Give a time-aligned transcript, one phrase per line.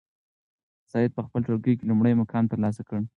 [0.91, 2.99] سعید په خپل ټولګي کې لومړی مقام ترلاسه کړ.